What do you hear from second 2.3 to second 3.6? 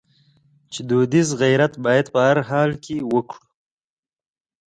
حال کې وکړو.